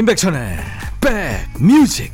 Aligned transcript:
임백천의 0.00 0.56
백뮤직. 0.98 2.10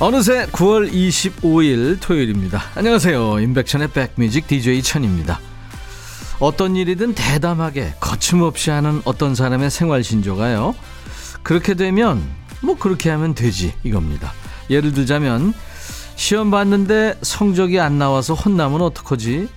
어느새 0.00 0.46
9월 0.46 0.92
25일 0.92 1.98
토요일입니다 2.00 2.62
안녕하세요 2.76 3.40
임백천의 3.40 3.88
백뮤직 3.88 4.46
DJ 4.46 4.80
천입니다 4.80 5.40
어떤 6.40 6.76
일이든 6.76 7.14
대담하게 7.14 7.94
거침없이 7.98 8.70
하는 8.70 9.02
어떤 9.04 9.34
사람의 9.34 9.70
생활 9.70 10.04
신조가요. 10.04 10.74
그렇게 11.42 11.74
되면 11.74 12.22
뭐 12.60 12.76
그렇게 12.76 13.10
하면 13.10 13.34
되지 13.34 13.74
이겁니다. 13.82 14.32
예를 14.70 14.92
들자면 14.92 15.52
시험 16.14 16.50
봤는데 16.50 17.18
성적이 17.22 17.80
안 17.80 17.98
나와서 17.98 18.34
혼나면 18.34 18.82
어떡하지? 18.82 19.48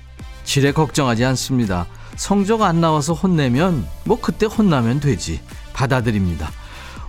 지레 0.43 0.71
걱정하지 0.71 1.23
않습니다. 1.25 1.85
성적 2.15 2.61
안 2.63 2.81
나와서 2.81 3.13
혼내면 3.13 3.85
뭐 4.05 4.19
그때 4.19 4.45
혼나면 4.45 4.99
되지. 4.99 5.39
받아들입니다. 5.73 6.51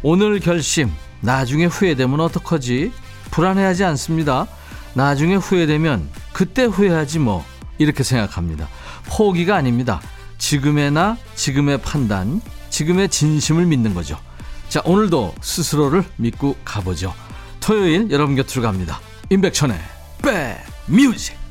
오늘 0.02 0.40
결심 0.40 0.90
나중에 1.20 1.66
후회되면 1.66 2.20
어떡하지? 2.20 2.92
불안해하지 3.30 3.84
않습니다. 3.84 4.46
나중에 4.94 5.36
후회되면 5.36 6.08
그때 6.32 6.64
후회하지 6.64 7.20
뭐. 7.20 7.44
이렇게 7.78 8.02
생각합니다 8.02 8.68
포기가 9.06 9.56
아닙니다. 9.56 10.00
지금의 10.38 10.90
나 10.90 11.16
지금의 11.34 11.78
판단 11.82 12.40
지금의 12.70 13.08
진심을 13.08 13.66
믿는 13.66 13.94
거죠. 13.94 14.18
자 14.68 14.80
오늘도 14.84 15.34
스스로를 15.40 16.04
믿고 16.16 16.56
가보죠. 16.64 17.14
토요일 17.60 18.10
여러분 18.10 18.34
곁으로 18.34 18.62
갑니다. 18.62 19.00
임백천의 19.30 19.78
백뮤직. 20.88 21.42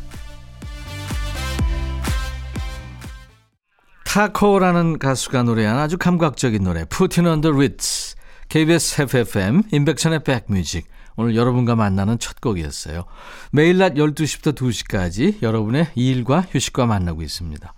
타코라는 4.03 4.99
가수가 4.99 5.43
노래한 5.43 5.77
아주 5.77 5.97
감각적인 5.97 6.63
노래 6.63 6.83
Puttin' 6.83 7.27
on 7.27 7.37
the 7.37 7.51
Ritz 7.51 8.15
KBS 8.49 9.03
FFM 9.03 9.63
임백천의 9.71 10.23
백뮤직 10.25 10.85
오늘 11.21 11.35
여러분과 11.35 11.75
만나는 11.75 12.17
첫 12.17 12.41
곡이었어요. 12.41 13.03
매일 13.51 13.77
낮 13.77 13.93
12시부터 13.93 14.55
2시까지 14.55 15.43
여러분의 15.43 15.89
일과 15.93 16.41
휴식과 16.41 16.87
만나고 16.87 17.21
있습니다. 17.21 17.73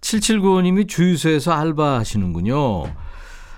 7795님이 0.00 0.88
주유소에서 0.88 1.52
알바하시는군요. 1.52 2.84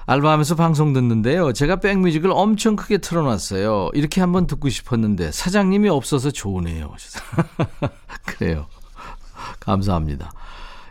알바하면서 0.07 0.55
방송 0.57 0.95
듣는데요. 0.95 1.53
제가 1.53 1.77
백뮤직을 1.77 2.31
엄청 2.33 2.75
크게 2.75 2.99
틀어놨어요. 2.99 3.91
이렇게 3.93 4.23
한번 4.23 4.47
듣고 4.47 4.71
싶었는데 4.71 5.31
사장님이 5.31 5.91
없어서 5.91 6.31
좋으네요. 6.31 6.95
그래요. 8.25 8.67
감사합니다. 9.61 10.33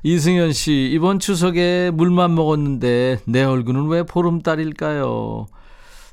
이승현 0.03 0.53
씨, 0.53 0.91
이번 0.93 1.17
추석에 1.17 1.89
물만 1.91 2.35
먹었는데 2.35 3.21
내 3.25 3.43
얼굴은 3.43 3.87
왜 3.87 4.03
보름달일까요? 4.03 5.47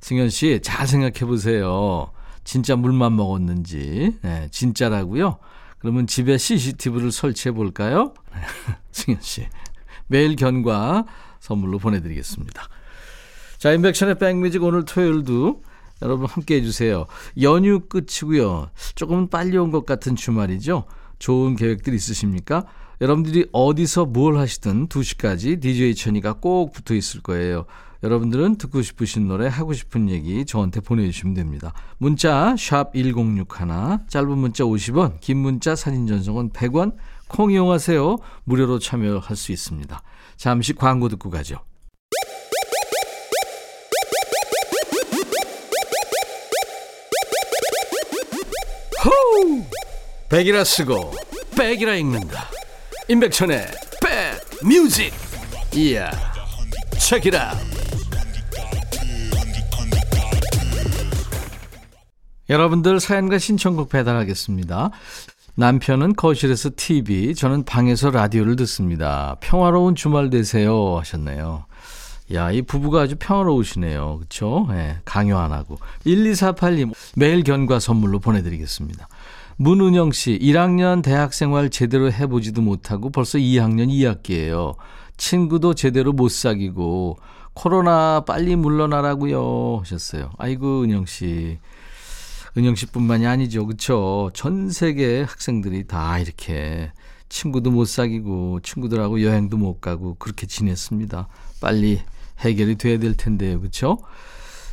승현 0.00 0.30
씨, 0.30 0.60
잘 0.62 0.86
생각해 0.86 1.20
보세요. 1.27 2.10
진짜 2.44 2.76
물만 2.76 3.16
먹었는지. 3.16 4.16
네, 4.22 4.48
진짜라고요? 4.50 5.38
그러면 5.78 6.06
집에 6.06 6.38
CCTV를 6.38 7.12
설치해 7.12 7.53
볼까요? 7.53 8.14
승현 8.92 9.20
씨. 9.20 9.47
매일 10.06 10.37
견과 10.37 11.04
선물로 11.41 11.78
보내드리겠습니다. 11.78 12.69
자, 13.58 13.72
인백션의 13.72 14.19
백뮤직 14.19 14.62
오늘 14.62 14.84
토요일도 14.84 15.62
여러분 16.03 16.26
함께 16.26 16.56
해주세요. 16.56 17.06
연휴 17.42 17.81
끝이고요. 17.81 18.70
조금 18.94 19.28
빨리 19.28 19.56
온 19.58 19.70
것 19.70 19.84
같은 19.84 20.14
주말이죠. 20.16 20.84
좋은 21.19 21.56
계획들 21.56 21.92
있으십니까? 21.92 22.64
여러분들이 23.00 23.47
어디서 23.53 24.06
뭘 24.06 24.38
하시든 24.38 24.88
2시까지 24.88 25.60
DJ 25.60 25.94
천이가 25.97 26.34
꼭 26.34 26.72
붙어 26.72 26.94
있을 26.94 27.20
거예요. 27.20 27.66
여러분들은 28.03 28.56
듣고 28.59 28.82
싶으신 28.82 29.26
노래, 29.26 29.48
하고 29.48 29.72
싶은 29.72 30.09
얘기 30.09 30.44
저한테 30.47 30.81
보내주시면 30.81 31.34
됩니다. 31.34 31.72
문자 31.98 32.54
1061, 32.56 33.47
짧은 34.09 34.38
문자 34.38 34.64
50원, 34.64 35.20
긴 35.20 35.38
문자 35.38 35.75
사진 35.75 36.06
전송은 36.06 36.50
100원, 36.50 36.94
콩 37.26 37.50
이용하세요. 37.50 38.16
무료로 38.44 38.78
참여할 38.78 39.37
수 39.37 39.53
있습니다. 39.53 40.03
잠시 40.37 40.72
광고 40.75 41.08
듣고 41.08 41.31
가죠. 41.31 41.58
호우! 49.04 49.64
백이라 50.28 50.64
쓰고 50.64 51.12
백이라 51.56 51.97
읽는다. 51.97 52.48
임백천의 53.08 53.66
백 54.03 54.66
뮤직. 54.66 55.12
이야. 55.75 56.10
체키라. 56.98 57.78
여러분들 62.48 63.00
사연과 63.00 63.38
신청곡 63.38 63.91
배달하겠습니다. 63.91 64.91
남편은 65.54 66.14
거실에서 66.14 66.70
TV, 66.76 67.34
저는 67.34 67.64
방에서 67.64 68.10
라디오를 68.10 68.56
듣습니다. 68.56 69.36
평화로운 69.41 69.94
주말 69.94 70.31
되세요 70.31 70.97
하셨네요. 70.98 71.64
야, 72.34 72.53
이 72.53 72.62
부부가 72.62 73.03
아주 73.03 73.16
평화로우시네요. 73.19 74.19
그쵸? 74.20 74.66
네, 74.70 74.98
강요 75.04 75.38
안 75.38 75.53
하고. 75.53 75.78
1248님, 76.06 76.92
매일 77.16 77.42
견과 77.42 77.81
선물로 77.81 78.20
보내 78.20 78.42
드리겠습니다. 78.42 79.08
문은영 79.56 80.12
씨, 80.12 80.38
1학년 80.41 81.03
대학 81.03 81.34
생활 81.34 81.70
제대로 81.70 82.12
해 82.12 82.26
보지도 82.26 82.62
못하고 82.62 83.10
벌써 83.10 83.38
2학년 83.38 83.88
2학기예요. 83.88 84.76
친구도 85.16 85.75
제대로 85.75 86.12
못 86.12 86.31
사귀고, 86.31 87.19
코로나 87.54 88.22
빨리 88.25 88.54
물러나라고요 88.54 89.78
하셨어요. 89.81 90.31
아이고, 90.38 90.84
은영 90.84 91.06
씨. 91.06 91.58
은영 92.56 92.75
씨뿐만이 92.75 93.26
아니죠. 93.26 93.66
그쵸? 93.66 94.31
전 94.34 94.70
세계 94.70 95.22
학생들이 95.22 95.86
다 95.86 96.19
이렇게 96.19 96.92
친구도 97.28 97.70
못 97.70 97.84
사귀고 97.86 98.60
친구들하고 98.62 99.22
여행도 99.22 99.56
못 99.56 99.81
가고 99.81 100.14
그렇게 100.19 100.47
지냈습니다. 100.47 101.28
빨리 101.60 102.00
해결이 102.41 102.76
돼야 102.76 102.98
될 102.98 103.14
텐데요. 103.16 103.60
그쵸? 103.60 103.98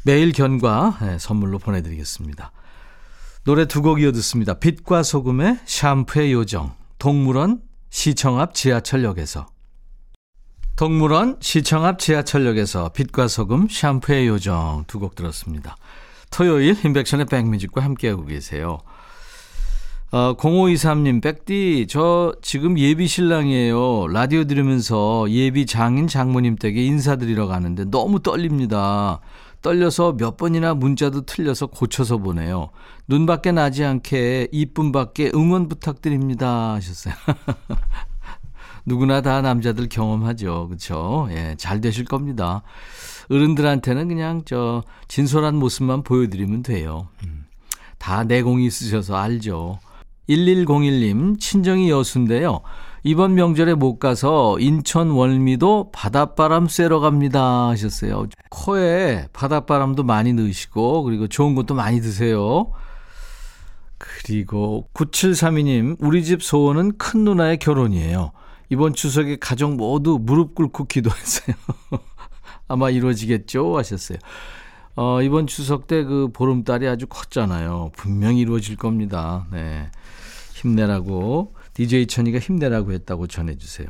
매일 0.04 0.32
견과 0.32 0.98
네, 1.02 1.18
선물로 1.20 1.60
보내드리겠습니다. 1.60 2.52
노래 3.44 3.66
두 3.66 3.82
곡 3.82 4.02
이어 4.02 4.12
듣습니다. 4.14 4.54
빛과 4.56 5.04
소금의 5.04 5.60
샴푸의 5.66 6.34
요정, 6.34 6.74
동물원 6.98 7.62
시청 7.90 8.40
앞 8.40 8.54
지하철역에서 8.56 9.48
동물원 10.76 11.38
시청 11.42 11.86
앞 11.86 12.00
지하철역에서 12.00 12.90
빛과 12.90 13.28
소금 13.28 13.68
샴푸의 13.70 14.28
요정 14.28 14.84
두 14.88 15.00
곡 15.00 15.16
들었습니다. 15.16 15.76
토요일 16.36 16.76
인백션의 16.86 17.28
백뮤직과 17.28 17.82
함께하고 17.82 18.26
계세요. 18.26 18.80
어, 20.12 20.36
0523님, 20.36 21.22
백디, 21.22 21.88
저 21.90 22.36
지금 22.42 22.78
예비 22.78 23.08
신랑이에요. 23.08 24.10
라디오 24.10 24.44
들으면서 24.44 25.28
예비 25.30 25.66
장인 25.66 26.08
장모님 26.08 26.58
댁에 26.58 26.84
인사드리러 26.84 27.48
가는데 27.48 27.86
너무 27.86 28.22
떨립니다. 28.22 29.22
떨려서 29.62 30.18
몇 30.18 30.36
번이나 30.36 30.74
문자도 30.74 31.22
틀려서 31.22 31.68
고쳐서 31.68 32.18
보내요. 32.18 32.70
눈밖에 33.08 33.54
나지 33.54 33.86
않게 33.86 34.50
이쁨밖에 34.52 35.32
응원 35.34 35.70
부탁드립니다. 35.70 36.74
하셨어요. 36.74 37.14
누구나 38.86 39.22
다 39.22 39.42
남자들 39.42 39.88
경험하죠. 39.88 40.68
그렇죠? 40.68 41.30
예, 41.32 41.56
잘 41.58 41.80
되실 41.80 42.04
겁니다. 42.04 42.62
어른들한테는 43.30 44.08
그냥 44.08 44.44
저 44.46 44.84
진솔한 45.08 45.56
모습만 45.56 46.04
보여드리면 46.04 46.64
돼요. 46.64 47.08
음, 47.24 47.46
다 47.98 48.24
내공이 48.24 48.66
있으셔서 48.66 49.16
알죠. 49.16 49.80
1101님, 50.30 51.40
친정이 51.40 51.90
여수인데요. 51.90 52.62
이번 53.04 53.36
명절에 53.36 53.76
못 53.76 54.00
가서 54.00 54.58
인천 54.60 55.12
월미도 55.12 55.92
바닷바람 55.92 56.68
쐬러 56.68 57.00
갑니다 57.00 57.68
하셨어요. 57.70 58.26
코에 58.50 59.28
바닷바람도 59.32 60.02
많이 60.04 60.34
넣으시고 60.34 61.04
그리고 61.04 61.28
좋은 61.28 61.54
것도 61.54 61.76
많이 61.76 62.02
드세요. 62.02 62.72
그리고 64.00 64.90
9732님, 64.96 65.98
우리 66.00 66.24
집 66.24 66.42
소원은 66.42 66.98
큰 66.98 67.24
누나의 67.24 67.60
결혼이에요. 67.60 68.32
이번 68.70 68.94
추석에 68.94 69.38
가족 69.40 69.76
모두 69.76 70.18
무릎 70.20 70.56
꿇고 70.56 70.86
기도했어요. 70.86 71.56
아마 72.68 72.90
이루어지겠죠? 72.90 73.78
하셨어요. 73.78 74.18
어, 74.96 75.22
이번 75.22 75.46
추석 75.48 75.88
때 75.88 76.04
그 76.04 76.30
보름달이 76.34 76.88
아주 76.88 77.06
컸잖아요. 77.08 77.92
분명히 77.98 78.40
이루어질 78.40 78.76
겁니다. 78.78 79.46
네. 79.52 79.90
힘내라고, 80.54 81.54
DJ 81.74 82.08
천이가 82.08 82.40
힘내라고 82.40 82.94
했다고 82.94 83.28
전해주세요. 83.28 83.88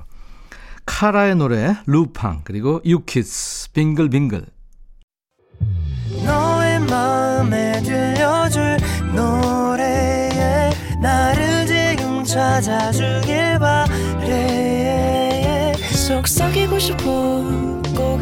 카라의 0.88 1.36
노래 1.36 1.76
루팡 1.88 2.42
그리고 2.44 2.80
유키스 2.86 3.72
빙글빙글 3.74 4.46
너의 6.26 6.80
마음에 6.82 7.82
들려줄 7.82 8.78
노래에 9.16 10.70
나를 11.02 11.66
지금 11.66 12.24
찾아주길 12.24 13.58
바래 13.60 15.74
속삭이고 16.08 16.78
싶어 16.78 17.04
꼭 17.96 18.22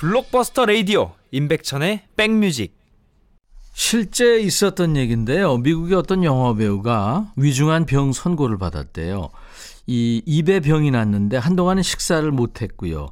블록버스터 0.00 0.64
레이디오 0.64 1.12
임백천의 1.30 2.04
백뮤직 2.16 2.74
실제 3.74 4.40
있었던 4.40 4.96
얘기인데요. 4.96 5.58
미국의 5.58 5.94
어떤 5.94 6.24
영화 6.24 6.54
배우가 6.54 7.34
위중한 7.36 7.84
병 7.84 8.10
선고를 8.10 8.56
받았대요. 8.56 9.28
이 9.86 10.22
입에 10.24 10.60
병이 10.60 10.90
났는데 10.90 11.36
한동안은 11.36 11.82
식사를 11.82 12.30
못 12.30 12.62
했고요. 12.62 13.10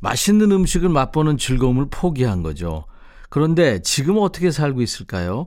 맛있는 0.00 0.50
음식을 0.50 0.88
맛보는 0.88 1.38
즐거움을 1.38 1.86
포기한 1.92 2.42
거죠. 2.42 2.86
그런데 3.28 3.80
지금 3.82 4.18
어떻게 4.18 4.50
살고 4.50 4.82
있을까요? 4.82 5.44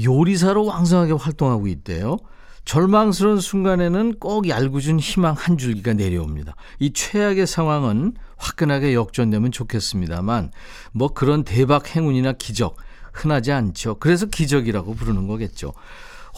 요리사로 0.00 0.64
왕성하게 0.64 1.14
활동하고 1.14 1.66
있대요. 1.66 2.18
절망스러운 2.64 3.40
순간에는 3.40 4.14
꼭 4.18 4.48
얄궂은 4.48 4.98
희망 4.98 5.34
한 5.36 5.58
줄기가 5.58 5.92
내려옵니다. 5.92 6.56
이 6.78 6.92
최악의 6.92 7.46
상황은 7.46 8.14
화끈하게 8.36 8.94
역전되면 8.94 9.52
좋겠습니다만, 9.52 10.50
뭐 10.92 11.08
그런 11.08 11.44
대박 11.44 11.94
행운이나 11.94 12.32
기적, 12.32 12.76
흔하지 13.12 13.52
않죠. 13.52 13.96
그래서 14.00 14.26
기적이라고 14.26 14.94
부르는 14.94 15.26
거겠죠. 15.26 15.72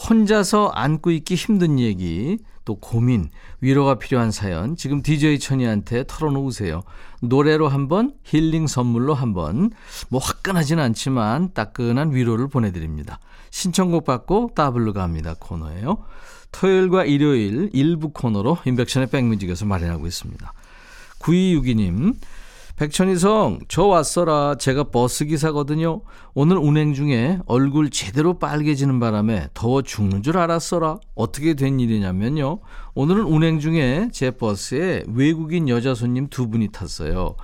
혼자서 0.09 0.67
안고 0.67 1.11
있기 1.11 1.35
힘든 1.35 1.79
얘기, 1.79 2.37
또 2.67 2.75
고민, 2.75 3.29
위로가 3.61 3.95
필요한 3.95 4.29
사연, 4.29 4.75
지금 4.75 5.01
DJ 5.01 5.39
천이한테 5.39 6.03
털어놓으세요. 6.05 6.83
노래로 7.21 7.69
한번, 7.69 8.13
힐링 8.23 8.67
선물로 8.67 9.13
한번, 9.13 9.71
뭐 10.09 10.19
화끈하진 10.19 10.77
않지만 10.77 11.53
따끈한 11.53 12.13
위로를 12.13 12.49
보내드립니다. 12.49 13.21
신청곡 13.51 14.03
받고 14.03 14.51
따블로 14.53 14.91
갑니다 14.91 15.33
코너예요. 15.39 16.03
토요일과 16.51 17.05
일요일 17.05 17.69
일부 17.71 18.09
코너로 18.09 18.57
인백션의 18.65 19.11
백뮤직에서 19.11 19.65
마련하고 19.65 20.05
있습니다. 20.05 20.53
9262님, 21.19 22.15
백천이성, 22.77 23.61
저 23.69 23.85
왔어라. 23.87 24.53
제가 24.59 24.91
버스 24.91 25.25
기사거든요. 25.25 26.01
오늘 26.35 26.57
운행 26.57 26.93
중에 26.93 27.39
얼굴 27.47 27.89
제대로 27.89 28.37
빨개지는 28.37 28.99
바람에 28.99 29.49
더워 29.55 29.81
죽는 29.81 30.21
줄 30.21 30.37
알았어라. 30.37 30.99
어떻게 31.15 31.55
된 31.55 31.79
일이냐면요. 31.79 32.59
오늘은 32.93 33.23
운행 33.23 33.59
중에 33.59 34.09
제 34.13 34.29
버스에 34.29 35.05
외국인 35.07 35.69
여자 35.69 35.95
손님 35.95 36.27
두 36.27 36.49
분이 36.49 36.67
탔어요. 36.71 37.35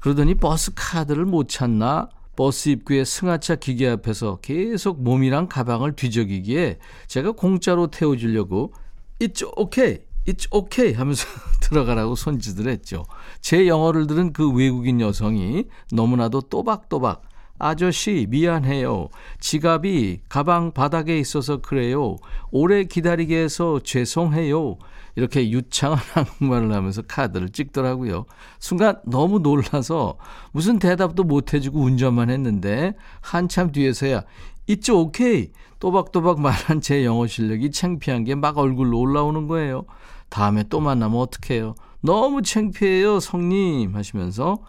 그러더니 0.00 0.36
버스 0.36 0.72
카드를 0.74 1.26
못 1.26 1.50
찾나? 1.50 2.08
버스 2.34 2.70
입구에 2.70 3.04
승하차 3.04 3.56
기계 3.56 3.90
앞에서 3.90 4.38
계속 4.40 5.02
몸이랑 5.02 5.48
가방을 5.48 5.96
뒤적이기에 5.96 6.78
제가 7.08 7.32
공짜로 7.32 7.88
태워주려고 7.88 8.72
It's 9.18 9.46
okay, 9.58 9.98
it's 10.26 10.46
okay 10.52 10.94
하면서 10.94 11.26
들어가라고 11.60 12.14
손짓을 12.14 12.68
했죠. 12.68 13.04
제 13.40 13.66
영어를 13.66 14.06
들은 14.06 14.32
그 14.32 14.50
외국인 14.50 15.00
여성이 15.00 15.64
너무나도 15.92 16.42
또박또박 16.42 17.22
아저씨 17.58 18.26
미안해요. 18.28 19.08
지갑이 19.38 20.20
가방 20.28 20.72
바닥에 20.72 21.18
있어서 21.18 21.58
그래요. 21.58 22.16
오래 22.50 22.84
기다리게 22.84 23.36
해서 23.36 23.78
죄송해요. 23.80 24.78
이렇게 25.14 25.48
유창한 25.50 25.98
한국말을 26.12 26.72
하면서 26.72 27.02
카드를 27.02 27.50
찍더라고요. 27.50 28.24
순간 28.58 28.98
너무 29.06 29.38
놀라서 29.38 30.16
무슨 30.52 30.78
대답도 30.78 31.22
못 31.24 31.54
해주고 31.54 31.80
운전만 31.80 32.30
했는데 32.30 32.94
한참 33.20 33.70
뒤에서야 33.70 34.24
It's 34.68 34.88
okay. 34.92 35.50
또박또박 35.80 36.40
말한 36.40 36.80
제 36.80 37.04
영어 37.04 37.26
실력이 37.26 37.72
창피한 37.72 38.24
게 38.24 38.34
막 38.34 38.58
얼굴로 38.58 38.98
올라오는 38.98 39.48
거예요. 39.48 39.84
다음에 40.32 40.64
또 40.70 40.80
만나면 40.80 41.20
어떡해요. 41.20 41.74
너무 42.00 42.40
창피해요, 42.40 43.20
성님. 43.20 43.94
하시면서 43.94 44.60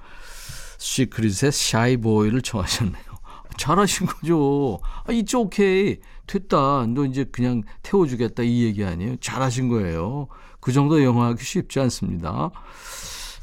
시크릿의 0.78 1.54
샤이보이를 1.54 2.42
청하셨네요. 2.42 3.06
잘하신 3.58 4.08
거죠. 4.08 4.82
아, 5.08 5.14
이쪽 5.14 5.46
오케이. 5.46 6.00
됐다. 6.28 6.86
너 6.88 7.06
이제 7.06 7.24
그냥 7.24 7.64
태워주겠다. 7.82 8.44
이 8.44 8.64
얘기 8.64 8.84
아니에요. 8.84 9.16
잘하신 9.22 9.70
거예요. 9.70 10.28
그 10.60 10.74
정도 10.74 11.02
영어하기 11.02 11.42
쉽지 11.42 11.80
않습니다. 11.80 12.52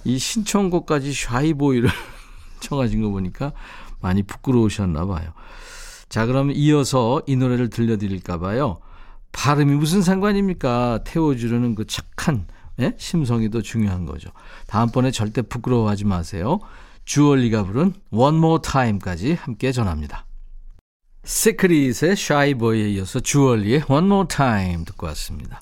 이 0.04 0.18
신청곡까지 0.18 1.14
샤이보이를 1.14 1.88
청하신 2.60 3.00
거 3.00 3.08
보니까 3.08 3.52
많이 4.02 4.22
부끄러우셨나 4.22 5.06
봐요. 5.06 5.32
자, 6.10 6.26
그럼 6.26 6.50
이어서 6.50 7.22
이 7.26 7.36
노래를 7.36 7.70
들려드릴까 7.70 8.40
봐요. 8.40 8.80
발음이 9.32 9.74
무슨 9.74 10.02
상관입니까? 10.02 11.00
태워주려는 11.04 11.74
그 11.74 11.86
착한 11.86 12.46
예? 12.80 12.94
심성이 12.98 13.50
더 13.50 13.60
중요한 13.60 14.06
거죠. 14.06 14.30
다음번에 14.66 15.10
절대 15.10 15.42
부끄러워하지 15.42 16.04
마세요. 16.06 16.58
주얼리가 17.04 17.64
부른 17.64 17.94
One 18.10 18.38
More 18.38 18.62
Time까지 18.62 19.34
함께 19.34 19.72
전합니다. 19.72 20.26
시크릿의 21.24 22.16
샤이보이에 22.16 22.90
이어서 22.90 23.20
주얼리의 23.20 23.84
One 23.88 24.06
More 24.06 24.28
Time 24.28 24.84
듣고 24.84 25.06
왔습니다. 25.08 25.60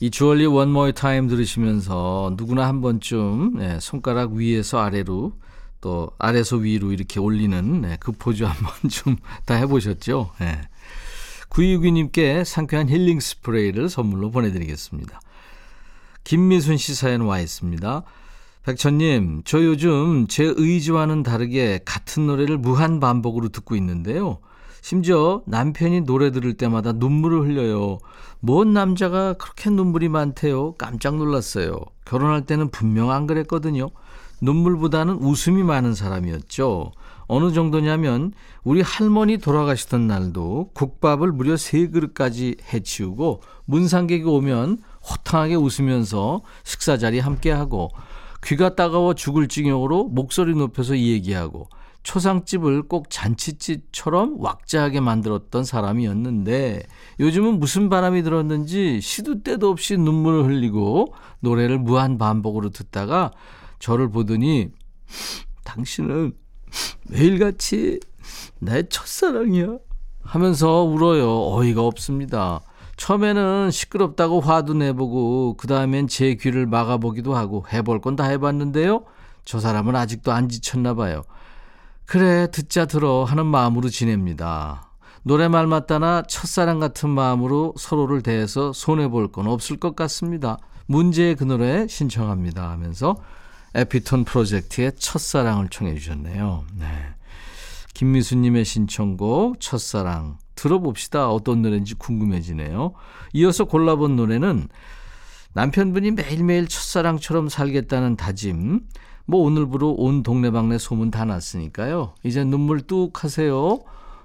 이 0.00 0.10
주얼리 0.10 0.46
One 0.46 0.70
More 0.70 0.92
Time 0.92 1.28
들으시면서 1.28 2.34
누구나 2.36 2.66
한 2.66 2.80
번쯤 2.80 3.54
네, 3.56 3.80
손가락 3.80 4.32
위에서 4.32 4.80
아래로 4.80 5.32
또 5.80 6.10
아래서 6.18 6.56
위로 6.56 6.92
이렇게 6.92 7.18
올리는 7.18 7.80
네, 7.80 7.96
그 7.98 8.12
포즈 8.12 8.44
한 8.44 8.56
번쯤 8.56 9.16
다 9.46 9.54
해보셨죠? 9.54 10.30
네. 11.52 11.76
9262님께 11.76 12.44
상쾌한 12.44 12.88
힐링 12.88 13.20
스프레이를 13.20 13.88
선물로 13.88 14.30
보내드리겠습니다. 14.30 15.20
김미순 16.24 16.76
씨 16.76 16.94
사연 16.94 17.22
와 17.22 17.40
있습니다. 17.40 18.02
백천님, 18.64 19.42
저 19.44 19.62
요즘 19.64 20.26
제 20.28 20.44
의지와는 20.44 21.24
다르게 21.24 21.80
같은 21.84 22.26
노래를 22.26 22.58
무한 22.58 23.00
반복으로 23.00 23.48
듣고 23.48 23.74
있는데요. 23.76 24.38
심지어 24.80 25.42
남편이 25.46 26.02
노래 26.02 26.30
들을 26.30 26.54
때마다 26.54 26.92
눈물을 26.92 27.40
흘려요. 27.40 27.98
뭔 28.40 28.72
남자가 28.72 29.34
그렇게 29.34 29.70
눈물이 29.70 30.08
많대요. 30.08 30.74
깜짝 30.74 31.16
놀랐어요. 31.16 31.76
결혼할 32.04 32.46
때는 32.46 32.70
분명 32.70 33.10
안 33.10 33.26
그랬거든요. 33.26 33.90
눈물보다는 34.40 35.14
웃음이 35.14 35.62
많은 35.62 35.94
사람이었죠. 35.94 36.92
어느 37.32 37.50
정도냐면 37.50 38.34
우리 38.62 38.82
할머니 38.82 39.38
돌아가시던 39.38 40.06
날도 40.06 40.72
국밥을 40.74 41.32
무려 41.32 41.56
세 41.56 41.86
그릇까지 41.86 42.56
해치우고 42.70 43.40
문상객이 43.64 44.24
오면 44.24 44.80
호탕하게 45.08 45.54
웃으면서 45.54 46.42
식사 46.62 46.98
자리 46.98 47.20
함께하고 47.20 47.90
귀가 48.44 48.74
따가워 48.74 49.14
죽을 49.14 49.48
징역으로 49.48 50.08
목소리 50.08 50.54
높여서 50.54 50.98
얘기하고 50.98 51.70
초상집을 52.02 52.82
꼭 52.82 53.08
잔치집처럼 53.08 54.36
왁자하게 54.38 55.00
만들었던 55.00 55.64
사람이었는데 55.64 56.82
요즘은 57.18 57.58
무슨 57.60 57.88
바람이 57.88 58.24
들었는지 58.24 59.00
시도 59.00 59.42
때도 59.42 59.70
없이 59.70 59.96
눈물을 59.96 60.44
흘리고 60.44 61.14
노래를 61.40 61.78
무한 61.78 62.18
반복으로 62.18 62.68
듣다가 62.68 63.30
저를 63.78 64.10
보더니 64.10 64.68
당신은 65.64 66.41
매일같이 67.08 68.00
내 68.58 68.88
첫사랑이야 68.88 69.78
하면서 70.22 70.82
울어요. 70.82 71.52
어이가 71.54 71.82
없습니다. 71.82 72.60
처음에는 72.96 73.70
시끄럽다고 73.70 74.40
화도 74.40 74.74
내보고 74.74 75.56
그 75.56 75.66
다음엔 75.66 76.08
제 76.08 76.34
귀를 76.34 76.66
막아보기도 76.66 77.34
하고 77.34 77.64
해볼 77.72 78.00
건 78.00 78.16
다 78.16 78.24
해봤는데요. 78.24 79.04
저 79.44 79.58
사람은 79.58 79.96
아직도 79.96 80.30
안 80.32 80.48
지쳤나 80.48 80.94
봐요. 80.94 81.22
그래 82.06 82.48
듣자 82.50 82.86
들어 82.86 83.24
하는 83.24 83.46
마음으로 83.46 83.88
지냅니다. 83.88 84.90
노래말 85.24 85.66
맞다나 85.66 86.22
첫사랑 86.22 86.78
같은 86.80 87.08
마음으로 87.08 87.74
서로를 87.78 88.22
대해서 88.22 88.72
손해볼 88.72 89.32
건 89.32 89.46
없을 89.46 89.78
것 89.78 89.96
같습니다. 89.96 90.58
문제의 90.86 91.36
그 91.36 91.44
노래 91.44 91.86
신청합니다 91.88 92.70
하면서 92.70 93.16
에피톤 93.74 94.24
프로젝트의 94.24 94.92
첫사랑을 94.96 95.68
청해 95.68 95.94
주셨네요. 95.94 96.64
네. 96.78 96.86
김미수님의 97.94 98.64
신청곡 98.64 99.60
첫사랑 99.60 100.38
들어봅시다. 100.54 101.30
어떤 101.30 101.62
노래인지 101.62 101.94
궁금해지네요. 101.94 102.92
이어서 103.34 103.64
골라본 103.64 104.16
노래는 104.16 104.68
남편분이 105.54 106.12
매일매일 106.12 106.66
첫사랑처럼 106.68 107.48
살겠다는 107.48 108.16
다짐. 108.16 108.80
뭐 109.24 109.40
오늘부로 109.42 109.92
온 109.92 110.22
동네방네 110.22 110.78
소문 110.78 111.10
다 111.10 111.24
났으니까요. 111.24 112.14
이제 112.22 112.44
눈물 112.44 112.80
뚝 112.82 113.24
하세요. 113.24 113.80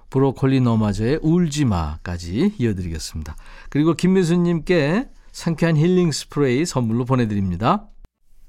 브로콜리 0.10 0.62
너마저의 0.62 1.20
울지마까지 1.22 2.56
이어드리겠습니다. 2.58 3.36
그리고 3.70 3.94
김미수님께 3.94 5.10
상쾌한 5.32 5.78
힐링 5.78 6.12
스프레이 6.12 6.66
선물로 6.66 7.06
보내드립니다. 7.06 7.88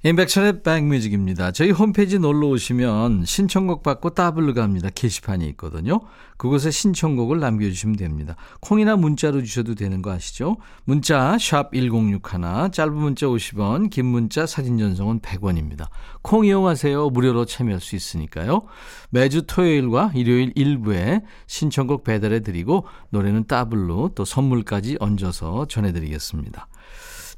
인백천의 0.05 0.63
백뮤직입니다. 0.63 1.51
저희 1.51 1.73
홈페이지 1.73 2.21
놀러 2.21 2.47
오시면 2.47 3.25
신청곡 3.25 3.83
받고 3.83 4.11
따블로 4.11 4.55
갑니다. 4.55 4.91
게시판이 4.95 5.45
있거든요. 5.49 6.03
그곳에 6.37 6.71
신청곡을 6.71 7.41
남겨주시면 7.41 7.97
됩니다. 7.97 8.37
콩이나 8.61 8.95
문자로 8.95 9.43
주셔도 9.43 9.75
되는 9.75 10.01
거 10.01 10.13
아시죠? 10.13 10.59
문자 10.85 11.37
1061, 11.37 12.71
짧은 12.71 12.95
문자 12.95 13.27
50원, 13.27 13.91
긴 13.91 14.07
문자 14.07 14.47
사진 14.47 14.79
전송은 14.79 15.19
100원입니다. 15.19 15.89
콩 16.23 16.47
이용하세요. 16.47 17.11
무료로 17.11 17.45
참여할 17.47 17.81
수 17.81 17.97
있으니까요. 17.97 18.63
매주 19.11 19.47
토요일과 19.49 20.13
일요일 20.15 20.53
일부에 20.55 21.23
신청곡 21.49 22.05
배달해 22.05 22.39
드리고 22.39 22.87
노래는 23.11 23.49
따블로 23.49 24.13
또 24.15 24.25
선물까지 24.25 24.99
얹어서 25.01 25.67
전해드리겠습니다. 25.67 26.69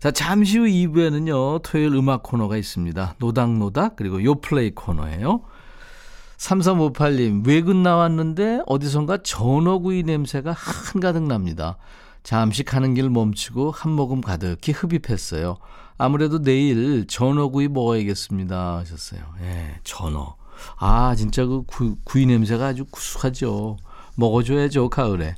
자, 0.00 0.10
잠시 0.10 0.56
후 0.56 0.64
2부에는요, 0.64 1.62
토요일 1.62 1.94
음악 1.94 2.22
코너가 2.22 2.56
있습니다. 2.56 3.16
노닥노닥, 3.18 3.96
그리고 3.96 4.24
요플레이 4.24 4.70
코너예요. 4.74 5.42
3358님, 6.38 7.46
외근 7.46 7.82
나왔는데 7.82 8.62
어디선가 8.64 9.18
전어구이 9.22 10.04
냄새가 10.04 10.52
한가득 10.52 11.24
납니다. 11.24 11.76
잠시 12.22 12.62
가는 12.62 12.94
길 12.94 13.10
멈추고 13.10 13.72
한 13.72 13.92
모금 13.92 14.22
가득히 14.22 14.72
흡입했어요. 14.72 15.58
아무래도 15.98 16.40
내일 16.40 17.06
전어구이 17.06 17.68
먹어야겠습니다. 17.68 18.78
하셨어요. 18.78 19.20
예, 19.42 19.80
전어. 19.84 20.36
아, 20.78 21.14
진짜 21.14 21.44
그 21.44 21.62
구, 21.66 21.96
구이 22.04 22.24
냄새가 22.24 22.68
아주 22.68 22.86
구수하죠. 22.86 23.76
먹어줘야죠, 24.14 24.88
가을에. 24.88 25.34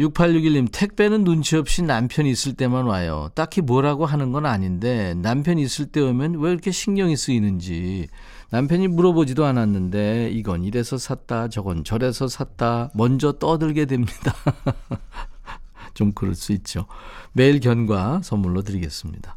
6861님, 0.00 0.68
택배는 0.72 1.22
눈치 1.22 1.56
없이 1.56 1.82
남편 1.82 2.26
있을 2.26 2.54
때만 2.54 2.86
와요. 2.86 3.30
딱히 3.34 3.60
뭐라고 3.60 4.06
하는 4.06 4.32
건 4.32 4.44
아닌데, 4.44 5.14
남편 5.14 5.58
있을 5.58 5.86
때 5.86 6.00
오면 6.00 6.40
왜 6.40 6.50
이렇게 6.50 6.72
신경이 6.72 7.16
쓰이는지. 7.16 8.08
남편이 8.50 8.88
물어보지도 8.88 9.44
않았는데, 9.44 10.30
이건 10.32 10.64
이래서 10.64 10.98
샀다, 10.98 11.48
저건 11.48 11.84
저래서 11.84 12.26
샀다, 12.26 12.90
먼저 12.94 13.32
떠들게 13.32 13.84
됩니다. 13.84 14.34
좀 15.94 16.12
그럴 16.12 16.34
수 16.34 16.52
있죠. 16.52 16.86
매일 17.32 17.60
견과 17.60 18.20
선물로 18.22 18.62
드리겠습니다. 18.62 19.36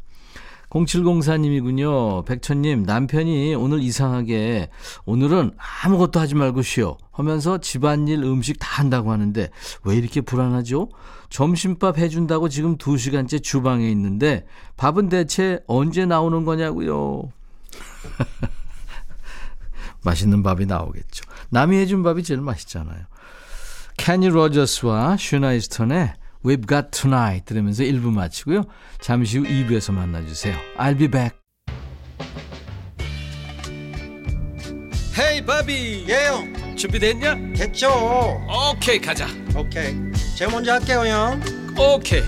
0704님이군요. 0.70 2.24
백천님, 2.24 2.82
남편이 2.82 3.54
오늘 3.54 3.80
이상하게 3.80 4.68
오늘은 5.06 5.52
아무것도 5.84 6.20
하지 6.20 6.34
말고 6.34 6.62
쉬어 6.62 6.98
하면서 7.10 7.58
집안일 7.58 8.22
음식 8.22 8.58
다 8.58 8.82
한다고 8.82 9.10
하는데 9.10 9.50
왜 9.84 9.96
이렇게 9.96 10.20
불안하죠? 10.20 10.88
점심밥 11.30 11.98
해준다고 11.98 12.48
지금 12.48 12.76
2시간째 12.76 13.42
주방에 13.42 13.90
있는데 13.90 14.46
밥은 14.76 15.08
대체 15.08 15.60
언제 15.66 16.06
나오는 16.06 16.44
거냐고요. 16.44 17.32
맛있는 20.04 20.42
밥이 20.42 20.66
나오겠죠. 20.66 21.24
남이 21.50 21.76
해준 21.76 22.02
밥이 22.02 22.22
제일 22.22 22.40
맛있잖아요. 22.40 23.04
케니 23.96 24.28
로저스와 24.28 25.16
쉬나 25.18 25.50
이스턴의 25.50 26.14
We've 26.44 26.66
Got 26.66 26.90
Tonight 26.90 27.44
들으면서 27.46 27.82
1부 27.82 28.12
마치고요. 28.12 28.64
잠시 29.00 29.38
후 29.38 29.44
2부에서 29.44 29.92
만나주세요. 29.92 30.56
I'll 30.78 30.98
be 30.98 31.08
back. 31.08 31.36
Hey 35.18 35.44
바비 35.44 36.06
예영 36.08 36.76
준비됐냐? 36.76 37.34
됐죠. 37.56 37.90
오케이 38.72 39.00
가자. 39.00 39.26
오케이. 39.56 39.96
제가 40.36 40.52
먼저 40.52 40.72
할게요 40.74 41.04
형. 41.06 41.42
오케이. 41.76 42.22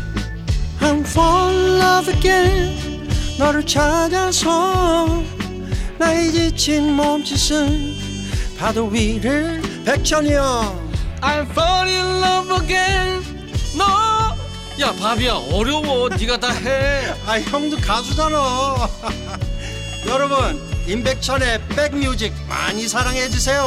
I'm 0.80 1.00
fall 1.06 1.54
in 1.54 1.80
love 1.80 2.12
again. 2.12 3.08
너를 3.38 3.64
찾아서 3.64 5.22
나의 5.98 6.32
지친 6.32 6.94
몸짓은 6.94 7.94
파도 8.58 8.86
위를 8.88 9.62
백천이 9.84 10.32
형. 10.32 10.90
I'm 11.20 11.48
fall 11.50 11.88
in 11.88 12.22
love 12.22 12.64
again. 12.64 13.22
너 13.78 13.84
야 14.80 14.94
바비야 14.94 15.34
어려워 15.52 16.08
네가 16.08 16.38
다해 16.40 17.12
아 17.26 17.38
형도 17.38 17.76
가수잖아 17.76 18.88
여러분 20.08 20.58
임백천의 20.88 21.60
백뮤직 21.68 22.32
많이 22.48 22.88
사랑해 22.88 23.28
주세요 23.28 23.62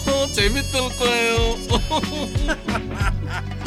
재밌을 0.32 0.80
거예요 0.98 1.56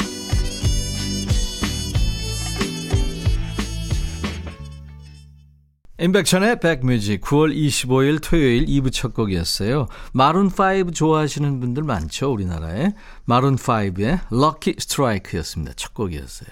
인백션의 6.00 6.58
백뮤직 6.60 7.20
9월 7.20 7.54
25일 7.54 8.20
토요일 8.22 8.64
2부 8.64 8.90
첫 8.90 9.12
곡이었어요. 9.12 9.86
마룬5 10.14 10.94
좋아하시는 10.94 11.60
분들 11.60 11.82
많죠, 11.82 12.32
우리나라에. 12.32 12.94
마룬5의 13.28 14.20
Lucky 14.32 14.76
Strike였습니다. 14.78 15.74
첫 15.76 15.92
곡이었어요. 15.92 16.48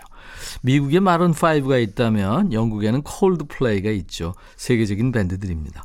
미국에 0.63 1.01
마룬 1.01 1.33
5가 1.33 1.83
있다면 1.83 2.53
영국에는 2.53 3.03
콜드플레이가 3.03 3.91
있죠. 3.91 4.35
세계적인 4.57 5.13
밴드들입니다. 5.13 5.85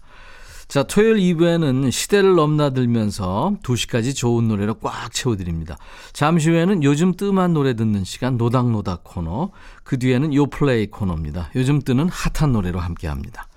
자, 0.67 0.81
토요일 0.81 1.17
2부에는 1.17 1.91
시대를 1.91 2.35
넘나들면서 2.35 3.57
2시까지 3.61 4.15
좋은 4.15 4.47
노래로 4.47 4.75
꽉 4.75 5.13
채워드립니다. 5.13 5.77
잠시 6.13 6.49
후에는 6.49 6.83
요즘 6.83 7.13
뜸한 7.15 7.53
노래 7.53 7.75
듣는 7.75 8.03
시간 8.03 8.37
노닥노닥 8.37 9.03
코너, 9.03 9.51
그 9.83 9.99
뒤에는 9.99 10.33
요플레이 10.33 10.87
코너입니다. 10.87 11.51
요즘 11.55 11.81
뜨는 11.81 12.09
핫한 12.09 12.53
노래로 12.53 12.79
함께 12.79 13.07
합니다. 13.07 13.47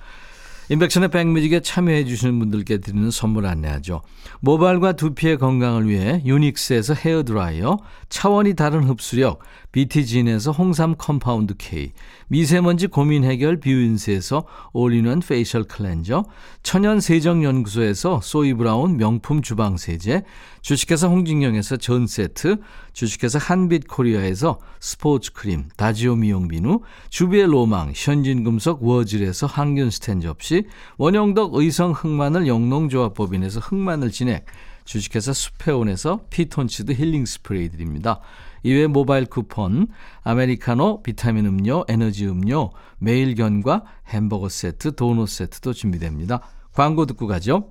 임백천의 0.68 1.10
백뮤직에 1.10 1.60
참여해 1.60 2.04
주시는 2.06 2.40
분들께 2.40 2.78
드리는 2.78 3.10
선물 3.12 3.46
안내하죠. 3.46 4.02
모발과 4.40 4.92
두피의 4.92 5.38
건강을 5.38 5.88
위해 5.88 6.22
유닉스에서 6.24 6.94
헤어드라이어, 6.94 7.78
차원이 8.08 8.54
다른 8.54 8.82
흡수력, 8.84 9.38
BT진에서 9.70 10.50
홍삼 10.50 10.96
Compound 10.98 11.54
K, 11.56 11.92
미세먼지 12.28 12.88
고민 12.88 13.22
해결 13.22 13.60
뷰인스에서 13.60 14.44
올인원 14.72 15.20
facial 15.20 15.62
클렌저, 15.64 16.24
천연 16.64 17.00
세정연구소에서 17.00 18.20
소이브라운 18.22 18.96
명품 18.96 19.42
주방 19.42 19.76
세제, 19.76 20.24
주식회사 20.66 21.06
홍진경에서 21.06 21.76
전 21.76 22.08
세트, 22.08 22.56
주식회사 22.92 23.38
한빛 23.38 23.86
코리아에서 23.86 24.58
스포츠 24.80 25.32
크림, 25.32 25.68
다지오 25.76 26.16
미용 26.16 26.48
비누, 26.48 26.80
주비의 27.08 27.46
로망, 27.46 27.92
현진금속 27.94 28.82
워즐에서 28.82 29.46
항균 29.46 29.90
스탠 29.90 30.20
접시, 30.20 30.66
원형덕 30.98 31.54
의성 31.54 31.92
흑마늘 31.92 32.48
영농조합법인에서 32.48 33.60
흑마늘 33.60 34.10
진액, 34.10 34.46
주식회사 34.84 35.32
수페온에서 35.32 36.22
피톤치드 36.30 36.94
힐링 36.94 37.26
스프레이 37.26 37.68
드립니다. 37.68 38.18
이외 38.64 38.88
모바일 38.88 39.26
쿠폰, 39.26 39.86
아메리카노, 40.24 41.04
비타민 41.04 41.46
음료, 41.46 41.84
에너지 41.86 42.26
음료, 42.26 42.72
매일 42.98 43.36
견과 43.36 43.84
햄버거 44.08 44.48
세트, 44.48 44.96
도넛 44.96 45.28
세트도 45.28 45.74
준비됩니다. 45.74 46.40
광고 46.72 47.06
듣고 47.06 47.28
가죠. 47.28 47.70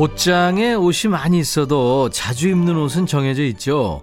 옷장에 0.00 0.72
옷이 0.72 1.10
많이 1.10 1.38
있어도 1.38 2.08
자주 2.08 2.48
입는 2.48 2.74
옷은 2.74 3.04
정해져 3.04 3.42
있죠. 3.44 4.00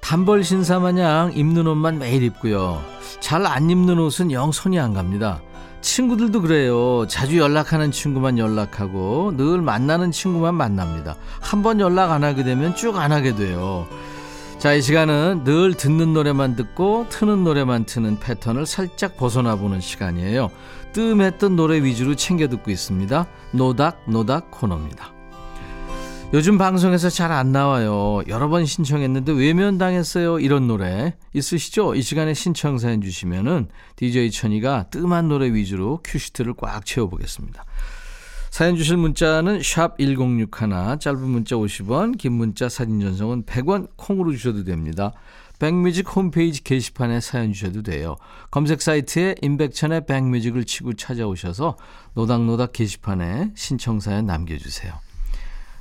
단벌 0.00 0.42
신사 0.42 0.80
마냥 0.80 1.30
입는 1.32 1.64
옷만 1.64 2.00
매일 2.00 2.24
입고요. 2.24 2.82
잘 3.20 3.46
안 3.46 3.70
입는 3.70 4.00
옷은 4.00 4.32
영 4.32 4.50
손이 4.50 4.80
안 4.80 4.94
갑니다. 4.94 5.40
친구들도 5.80 6.42
그래요. 6.42 7.06
자주 7.06 7.38
연락하는 7.38 7.92
친구만 7.92 8.36
연락하고 8.36 9.32
늘 9.36 9.62
만나는 9.62 10.10
친구만 10.10 10.56
만납니다. 10.56 11.14
한 11.40 11.62
번 11.62 11.78
연락 11.78 12.10
안 12.10 12.24
하게 12.24 12.42
되면 12.42 12.74
쭉 12.74 12.96
안 12.96 13.12
하게 13.12 13.36
돼요. 13.36 13.86
자, 14.58 14.74
이 14.74 14.82
시간은 14.82 15.44
늘 15.44 15.72
듣는 15.74 16.14
노래만 16.14 16.56
듣고 16.56 17.06
트는 17.10 17.44
노래만 17.44 17.84
트는 17.84 18.18
패턴을 18.18 18.66
살짝 18.66 19.16
벗어나 19.16 19.54
보는 19.54 19.80
시간이에요. 19.80 20.50
뜸했던 20.94 21.54
노래 21.54 21.80
위주로 21.80 22.16
챙겨 22.16 22.48
듣고 22.48 22.72
있습니다. 22.72 23.24
노닥 23.52 24.02
노닥 24.08 24.50
코너입니다. 24.50 25.12
요즘 26.34 26.58
방송에서 26.58 27.08
잘 27.08 27.32
안 27.32 27.52
나와요. 27.52 28.20
여러 28.28 28.48
번 28.48 28.66
신청했는데 28.66 29.32
외면당했어요. 29.32 30.40
이런 30.40 30.66
노래 30.66 31.14
있으시죠? 31.32 31.94
이 31.94 32.02
시간에 32.02 32.34
신청 32.34 32.76
사연 32.76 33.00
주시면은 33.00 33.68
DJ 33.96 34.30
천이가 34.30 34.90
뜸한 34.90 35.28
노래 35.28 35.50
위주로 35.54 36.00
큐시트를 36.04 36.52
꽉 36.58 36.84
채워보겠습니다. 36.84 37.64
사연 38.50 38.76
주실 38.76 38.98
문자는 38.98 39.62
샵 39.62 39.96
1061, 39.98 40.98
짧은 41.00 41.18
문자 41.18 41.56
50원, 41.56 42.18
긴 42.18 42.32
문자 42.32 42.68
사진 42.68 43.00
전송은 43.00 43.44
100원 43.44 43.88
콩으로 43.96 44.32
주셔도 44.32 44.64
됩니다. 44.64 45.12
백뮤직 45.58 46.14
홈페이지 46.14 46.62
게시판에 46.62 47.20
사연 47.20 47.54
주셔도 47.54 47.82
돼요. 47.82 48.16
검색 48.50 48.82
사이트에 48.82 49.36
임백천의 49.40 50.04
백뮤직을 50.04 50.64
치고 50.64 50.92
찾아오셔서 50.92 51.78
노닥노닥 52.12 52.74
게시판에 52.74 53.52
신청 53.54 53.98
사연 53.98 54.26
남겨주세요. 54.26 55.07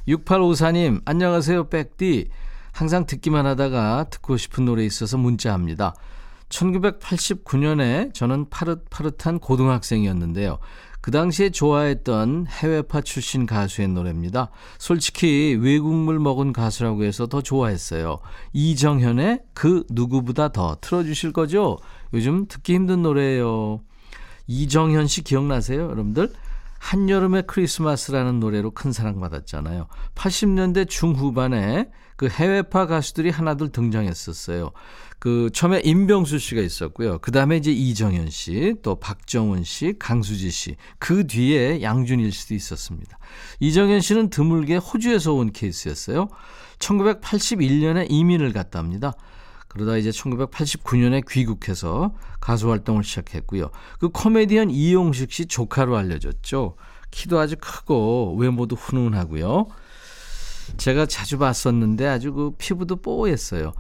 6854님, 0.08 1.02
안녕하세요, 1.04 1.68
백디. 1.68 2.30
항상 2.72 3.06
듣기만 3.06 3.46
하다가 3.46 4.06
듣고 4.10 4.38
싶은 4.38 4.64
노래 4.64 4.86
있어서 4.86 5.18
문자합니다. 5.18 5.96
1989년에 6.48 8.14
저는 8.14 8.50
파릇파릇한 8.50 9.40
고등학생이었는데요. 9.40 10.60
그 11.02 11.12
당시에 11.12 11.50
좋아했던 11.50 12.48
해외파 12.48 13.02
출신 13.02 13.46
가수의 13.46 13.90
노래입니다. 13.90 14.50
솔직히 14.78 15.58
외국물 15.60 16.20
먹은 16.20 16.54
가수라고 16.54 17.04
해서 17.04 17.28
더 17.28 17.42
좋아했어요. 17.42 18.20
이정현의 18.54 19.42
그 19.54 19.84
누구보다 19.90 20.50
더 20.50 20.78
틀어주실 20.80 21.34
거죠? 21.34 21.78
요즘 22.14 22.48
듣기 22.48 22.76
힘든 22.76 23.02
노래예요. 23.02 23.82
이정현 24.48 25.08
씨 25.08 25.24
기억나세요, 25.24 25.84
여러분들? 25.84 26.32
한여름의 26.88 27.44
크리스마스라는 27.48 28.40
노래로 28.40 28.72
큰 28.72 28.94
사랑받았잖아요. 28.94 29.88
80년대 30.16 30.88
중후반에 30.88 31.90
그 32.16 32.30
해외파 32.30 32.86
가수들이 32.86 33.30
하나둘 33.30 33.74
등장했었어요. 33.74 34.72
그 35.20 35.50
처음에 35.54 35.82
임병수 35.84 36.40
씨가 36.40 36.62
있었고요. 36.62 37.20
그 37.20 37.34
다음에 37.34 37.58
이제 37.58 37.74
이정현 37.74 38.30
씨, 38.30 38.76
또 38.84 38.96
박정훈 38.96 39.66
씨, 39.66 39.96
강수지 40.00 40.50
씨. 40.50 40.78
그 40.98 41.28
뒤에 41.28 41.82
양준일 41.82 42.32
씨도 42.32 42.56
있었습니다. 42.56 43.20
이정현 43.60 44.00
씨는 44.00 44.30
드물게 44.30 44.78
호주에서 44.78 45.34
온 45.34 45.52
케이스였어요. 45.52 46.30
1981년에 46.80 48.08
이민을 48.10 48.54
갔다 48.54 48.80
합니다. 48.80 49.14
그러다 49.68 49.98
이제 49.98 50.10
1989년에 50.10 51.24
귀국해서 51.30 52.14
가수 52.40 52.70
활동을 52.70 53.04
시작했고요. 53.04 53.70
그 54.00 54.10
코미디언 54.10 54.70
이용식 54.72 55.32
씨 55.32 55.46
조카로 55.46 55.98
알려졌죠. 55.98 56.76
키도 57.12 57.40
아주 57.40 57.56
크고 57.60 58.36
외모도 58.38 58.76
훈훈하고요. 58.76 59.68
제가 60.78 61.06
자주 61.06 61.38
봤었는데 61.38 62.08
아주 62.08 62.34
그 62.34 62.52
피부도 62.58 62.98
뽀했어요. 62.98 63.74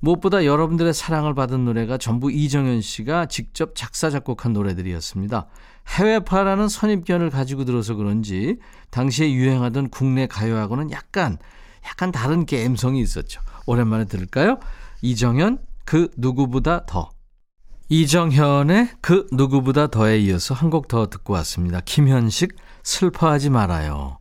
무엇보다 0.00 0.44
여러분들의 0.44 0.92
사랑을 0.92 1.34
받은 1.34 1.64
노래가 1.64 1.96
전부 1.96 2.30
이정현 2.30 2.82
씨가 2.82 3.26
직접 3.26 3.74
작사 3.74 4.10
작곡한 4.10 4.52
노래들이었습니다. 4.52 5.46
해외파라는 5.88 6.68
선입견을 6.68 7.30
가지고 7.30 7.64
들어서 7.64 7.94
그런지 7.94 8.58
당시에 8.90 9.32
유행하던 9.32 9.88
국내 9.88 10.26
가요하고는 10.26 10.90
약간 10.90 11.38
약간 11.86 12.12
다른 12.12 12.44
게임성이 12.44 13.00
있었죠. 13.00 13.40
오랜만에 13.66 14.04
들을까요? 14.04 14.58
이정현 15.02 15.58
그 15.84 16.10
누구보다 16.16 16.86
더 16.86 17.10
이정현의 17.88 18.88
그 19.00 19.26
누구보다 19.32 19.86
더에 19.88 20.18
이어서 20.18 20.54
한 20.54 20.70
곡 20.70 20.88
더 20.88 21.06
듣고 21.08 21.32
왔습니다. 21.34 21.80
김현식 21.84 22.56
슬퍼하지 22.82 23.50
말아요. 23.50 24.18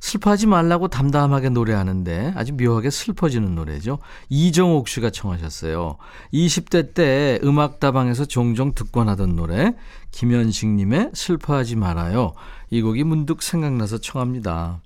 슬퍼하지 0.00 0.46
말라고 0.46 0.88
담담하게 0.88 1.50
노래하는데 1.50 2.32
아주 2.36 2.54
묘하게 2.54 2.88
슬퍼지는 2.88 3.54
노래죠. 3.54 3.98
이정옥 4.28 4.88
씨가 4.88 5.10
청하셨어요. 5.10 5.96
20대 6.32 6.94
때 6.94 7.40
음악다방에서 7.42 8.24
종종 8.24 8.72
듣곤 8.74 9.08
하던 9.08 9.36
노래 9.36 9.74
김현식님의 10.12 11.10
슬퍼하지 11.14 11.76
말아요. 11.76 12.32
이 12.70 12.80
곡이 12.80 13.04
문득 13.04 13.42
생각나서 13.42 13.98
청합니다. 13.98 14.80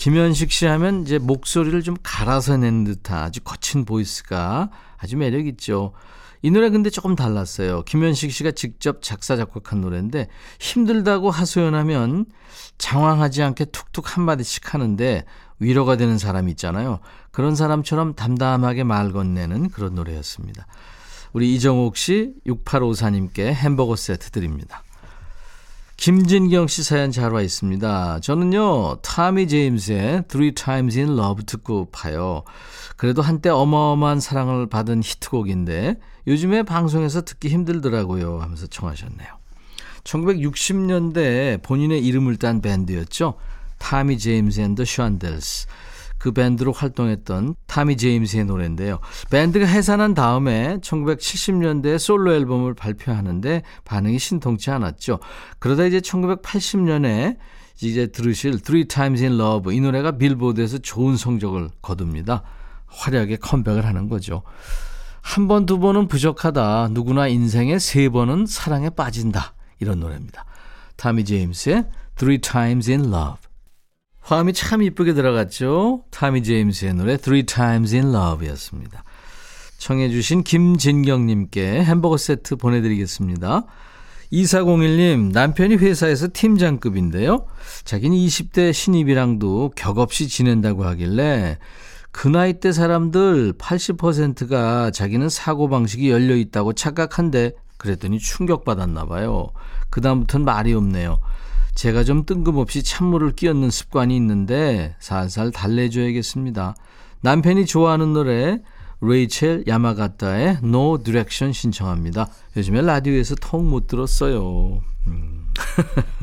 김현식 0.00 0.50
씨 0.50 0.64
하면 0.64 1.02
이제 1.02 1.18
목소리를 1.18 1.82
좀 1.82 1.94
갈아서 2.02 2.56
낸 2.56 2.84
듯한 2.84 3.22
아주 3.22 3.42
거친 3.42 3.84
보이스가 3.84 4.70
아주 4.96 5.18
매력 5.18 5.46
있죠. 5.48 5.92
이 6.40 6.50
노래 6.50 6.70
근데 6.70 6.88
조금 6.88 7.14
달랐어요. 7.14 7.82
김현식 7.82 8.32
씨가 8.32 8.52
직접 8.52 9.02
작사 9.02 9.36
작곡한 9.36 9.82
노래인데 9.82 10.28
힘들다고 10.58 11.30
하소연하면 11.30 12.24
장황하지 12.78 13.42
않게 13.42 13.66
툭툭 13.66 14.16
한마디씩 14.16 14.72
하는데 14.72 15.26
위로가 15.58 15.96
되는 15.96 16.16
사람이 16.16 16.50
있잖아요. 16.52 17.00
그런 17.30 17.54
사람처럼 17.54 18.14
담담하게 18.14 18.84
말 18.84 19.12
건네는 19.12 19.68
그런 19.68 19.96
노래였습니다. 19.96 20.66
우리 21.34 21.54
이정옥 21.56 21.98
씨 21.98 22.32
6854님께 22.46 23.52
햄버거 23.52 23.96
세트 23.96 24.30
드립니다. 24.30 24.82
김진경 26.00 26.66
씨 26.66 26.82
사연 26.82 27.12
잘 27.12 27.30
와 27.34 27.42
있습니다. 27.42 28.20
저는요, 28.20 29.02
타미 29.02 29.46
제임스의 29.48 30.24
Three 30.28 30.54
Times 30.54 30.98
in 30.98 31.10
Love 31.10 31.44
듣고 31.44 31.90
파요. 31.90 32.42
그래도 32.96 33.20
한때 33.20 33.50
어마어마한 33.50 34.18
사랑을 34.18 34.66
받은 34.66 35.02
히트곡인데 35.02 35.96
요즘에 36.26 36.62
방송에서 36.62 37.20
듣기 37.20 37.50
힘들더라고요 37.50 38.40
하면서 38.40 38.66
청하셨네요. 38.66 39.28
1960년대 40.04 41.62
본인의 41.62 42.02
이름을 42.06 42.36
딴 42.38 42.62
밴드였죠. 42.62 43.34
Tommy 43.76 44.16
James 44.16 44.58
and 44.58 44.72
the 44.72 44.86
Shondells. 44.86 45.66
그 46.20 46.32
밴드로 46.32 46.72
활동했던 46.72 47.54
타미 47.66 47.96
제임스의 47.96 48.44
노래인데요. 48.44 49.00
밴드가 49.30 49.64
해산한 49.64 50.12
다음에 50.12 50.76
1970년대에 50.82 51.98
솔로 51.98 52.34
앨범을 52.34 52.74
발표하는데 52.74 53.62
반응이 53.84 54.18
신통치 54.18 54.70
않았죠. 54.70 55.18
그러다 55.58 55.86
이제 55.86 56.00
1980년에 56.00 57.38
이제 57.82 58.08
들으실 58.08 58.60
Three 58.60 58.84
Times 58.84 59.22
in 59.22 59.40
Love 59.40 59.74
이 59.74 59.80
노래가 59.80 60.18
빌보드에서 60.18 60.78
좋은 60.78 61.16
성적을 61.16 61.70
거둡니다. 61.80 62.42
화려하게 62.86 63.36
컴백을 63.36 63.86
하는 63.86 64.10
거죠. 64.10 64.42
한 65.22 65.48
번, 65.48 65.64
두 65.64 65.78
번은 65.78 66.08
부족하다. 66.08 66.88
누구나 66.90 67.28
인생에 67.28 67.78
세 67.78 68.10
번은 68.10 68.44
사랑에 68.44 68.90
빠진다. 68.90 69.54
이런 69.78 70.00
노래입니다. 70.00 70.44
타미 70.96 71.24
제임스의 71.24 71.86
Three 72.16 72.38
Times 72.42 72.90
in 72.90 73.06
Love. 73.06 73.49
화음이 74.20 74.52
참 74.52 74.82
이쁘게 74.82 75.14
들어갔죠. 75.14 76.04
타미 76.10 76.42
제임스의 76.42 76.94
노래 76.94 77.16
Three 77.16 77.44
Times 77.44 77.94
in 77.94 78.14
Love였습니다. 78.14 79.04
청해 79.78 80.10
주신 80.10 80.42
김진경님께 80.44 81.82
햄버거 81.84 82.16
세트 82.16 82.56
보내드리겠습니다. 82.56 83.64
2401님, 84.32 85.32
남편이 85.32 85.76
회사에서 85.76 86.28
팀장급인데요. 86.32 87.46
자기는 87.84 88.16
20대 88.16 88.72
신입이랑도 88.72 89.72
격없이 89.74 90.28
지낸다고 90.28 90.84
하길래 90.84 91.58
그 92.12 92.28
나이 92.28 92.60
대 92.60 92.72
사람들 92.72 93.54
80%가 93.54 94.90
자기는 94.90 95.28
사고방식이 95.28 96.10
열려 96.10 96.36
있다고 96.36 96.74
착각한데 96.74 97.52
그랬더니 97.76 98.18
충격받았나 98.18 99.06
봐요. 99.06 99.48
그다음부터는 99.90 100.44
말이 100.44 100.74
없네요. 100.74 101.18
제가 101.80 102.04
좀 102.04 102.26
뜬금없이 102.26 102.82
찬물을 102.82 103.36
끼얹는 103.36 103.70
습관이 103.70 104.14
있는데 104.16 104.94
살살 104.98 105.50
달래줘야겠습니다. 105.50 106.74
남편이 107.22 107.64
좋아하는 107.64 108.12
노래 108.12 108.60
레이첼 109.00 109.64
야마가타의 109.66 110.58
No 110.62 111.02
Direction 111.02 111.54
신청합니다. 111.54 112.28
요즘에 112.54 112.82
라디오에서 112.82 113.36
통 113.36 113.70
못 113.70 113.86
들었어요. 113.86 114.82
음. 115.06 115.46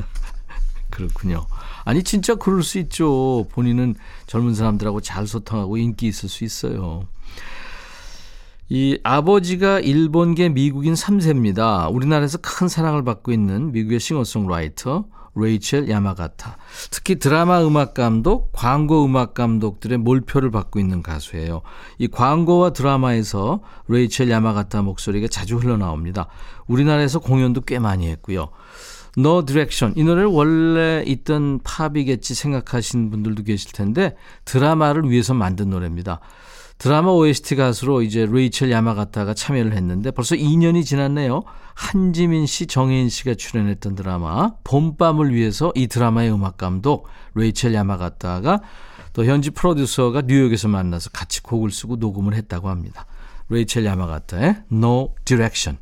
그렇군요. 0.90 1.44
아니 1.84 2.04
진짜 2.04 2.36
그럴 2.36 2.62
수 2.62 2.78
있죠. 2.78 3.48
본인은 3.50 3.96
젊은 4.28 4.54
사람들하고 4.54 5.00
잘 5.00 5.26
소통하고 5.26 5.76
인기 5.76 6.06
있을 6.06 6.28
수 6.28 6.44
있어요. 6.44 7.08
이 8.68 8.96
아버지가 9.02 9.80
일본계 9.80 10.50
미국인 10.50 10.94
3세입니다. 10.94 11.92
우리나라에서 11.92 12.38
큰 12.38 12.68
사랑을 12.68 13.02
받고 13.02 13.32
있는 13.32 13.72
미국의 13.72 13.98
싱어송라이터 13.98 15.18
레이첼 15.34 15.88
야마가타. 15.88 16.56
특히 16.90 17.16
드라마 17.16 17.64
음악 17.64 17.94
감독, 17.94 18.52
광고 18.52 19.04
음악 19.04 19.34
감독들의 19.34 19.98
몰표를 19.98 20.50
받고 20.50 20.80
있는 20.80 21.02
가수예요. 21.02 21.62
이 21.98 22.08
광고와 22.08 22.72
드라마에서 22.72 23.60
레이첼 23.88 24.30
야마가타 24.30 24.82
목소리가 24.82 25.28
자주 25.28 25.56
흘러나옵니다. 25.56 26.26
우리나라에서 26.66 27.18
공연도 27.18 27.62
꽤 27.62 27.78
많이 27.78 28.08
했고요. 28.08 28.48
No 29.16 29.44
Direction. 29.44 29.94
이 29.96 30.04
노래를 30.04 30.26
원래 30.28 31.02
있던 31.06 31.60
팝이겠지 31.64 32.34
생각하시는 32.34 33.10
분들도 33.10 33.42
계실 33.42 33.72
텐데 33.72 34.14
드라마를 34.44 35.10
위해서 35.10 35.34
만든 35.34 35.70
노래입니다. 35.70 36.20
드라마 36.78 37.10
OST 37.10 37.56
가수로 37.56 38.02
이제 38.02 38.26
레이첼 38.30 38.70
야마가타가 38.70 39.34
참여를 39.34 39.72
했는데 39.72 40.12
벌써 40.12 40.36
2년이 40.36 40.84
지났네요. 40.84 41.42
한지민 41.78 42.46
씨, 42.46 42.66
정해인 42.66 43.08
씨가 43.08 43.34
출연했던 43.34 43.94
드라마 43.94 44.50
봄밤을 44.64 45.32
위해서 45.32 45.72
이 45.76 45.86
드라마의 45.86 46.32
음악 46.32 46.56
감독 46.56 47.06
레이첼 47.34 47.72
야마가타가 47.72 48.60
또 49.12 49.24
현지 49.24 49.50
프로듀서가 49.50 50.22
뉴욕에서 50.22 50.66
만나서 50.66 51.10
같이 51.10 51.40
곡을 51.40 51.70
쓰고 51.70 51.96
녹음을 51.96 52.34
했다고 52.34 52.68
합니다. 52.68 53.06
레이첼 53.48 53.84
야마가타의 53.84 54.64
No 54.72 55.14
Direction. 55.24 55.78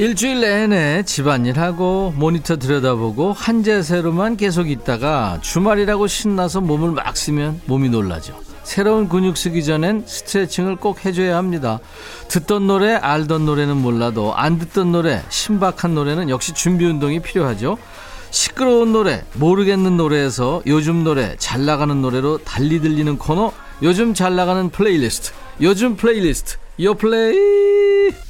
일주일 0.00 0.42
내내 0.42 1.02
집안일하고 1.02 2.14
모니터 2.16 2.56
들여다보고 2.56 3.32
한 3.32 3.64
자세로만 3.64 4.36
계속 4.36 4.70
있다가 4.70 5.40
주말이라고 5.42 6.06
신나서 6.06 6.60
몸을 6.60 6.92
막 6.92 7.16
쓰면 7.16 7.62
몸이 7.66 7.88
놀라죠. 7.88 8.38
새로운 8.62 9.08
근육 9.08 9.36
쓰기 9.36 9.64
전엔 9.64 10.04
스트레칭을 10.06 10.76
꼭 10.76 11.04
해줘야 11.04 11.36
합니다. 11.36 11.80
듣던 12.28 12.68
노래, 12.68 12.94
알던 12.94 13.44
노래는 13.44 13.76
몰라도 13.76 14.36
안 14.36 14.60
듣던 14.60 14.92
노래, 14.92 15.20
신박한 15.30 15.96
노래는 15.96 16.30
역시 16.30 16.54
준비 16.54 16.84
운동이 16.84 17.18
필요하죠. 17.18 17.76
시끄러운 18.30 18.92
노래, 18.92 19.24
모르겠는 19.34 19.96
노래에서 19.96 20.62
요즘 20.68 21.02
노래, 21.02 21.34
잘 21.38 21.64
나가는 21.64 22.00
노래로 22.00 22.44
달리 22.44 22.80
들리는 22.80 23.18
코너, 23.18 23.52
요즘 23.82 24.14
잘 24.14 24.36
나가는 24.36 24.68
플레이리스트, 24.70 25.32
요즘 25.60 25.96
플레이리스트, 25.96 26.56
요 26.82 26.94
플레이! 26.94 28.27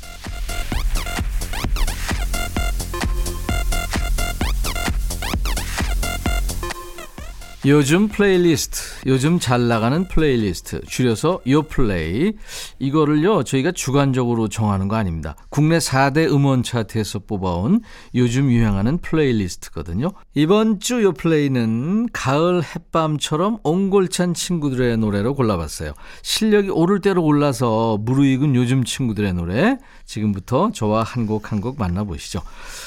요즘 7.67 8.07
플레이리스트, 8.07 8.79
요즘 9.07 9.41
잘 9.41 9.67
나가는 9.67 10.07
플레이리스트, 10.07 10.81
줄여서 10.87 11.41
요플레이. 11.45 12.35
이거를요, 12.79 13.43
저희가 13.43 13.73
주관적으로 13.73 14.49
정하는 14.49 14.87
거 14.87 14.95
아닙니다. 14.95 15.35
국내 15.49 15.79
4대 15.79 16.31
음원 16.33 16.63
차트에서 16.63 17.19
뽑아온 17.27 17.81
요즘 18.15 18.53
유행하는 18.53 18.99
playlist거든요. 18.99 20.13
이번 20.35 20.79
주 20.79 21.03
요플레이는 21.03 22.11
가을 22.13 22.63
햇밤처럼 22.63 23.59
옹골찬 23.65 24.35
친구들의 24.35 24.97
노래로 24.99 25.35
골라봤어요. 25.35 25.95
실력이 26.23 26.71
오를 26.71 27.01
대로 27.01 27.25
올라서 27.25 27.99
무르익은 28.01 28.55
요즘 28.55 28.85
친구들의 28.85 29.35
노래. 29.35 29.79
지금부터 30.05 30.71
저와 30.73 31.03
한 31.03 31.27
곡 31.27 31.51
한 31.53 31.61
곡 31.61 31.77
만나보시죠. 31.77 32.41